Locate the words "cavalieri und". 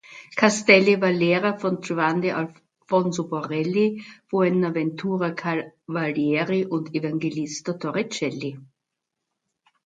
5.35-6.95